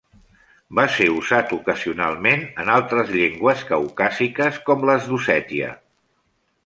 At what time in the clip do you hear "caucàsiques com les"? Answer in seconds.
3.73-5.07